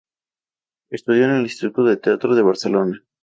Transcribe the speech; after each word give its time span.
Estudió 0.89 1.25
en 1.25 1.29
el 1.35 1.41
Instituto 1.43 1.83
del 1.83 2.01
Teatro 2.01 2.33
de 2.33 2.41
Barcelona. 2.41 3.03